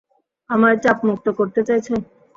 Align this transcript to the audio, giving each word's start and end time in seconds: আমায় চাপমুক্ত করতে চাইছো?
আমায় 0.49 0.77
চাপমুক্ত 0.83 1.27
করতে 1.39 1.61
চাইছো? 1.67 1.93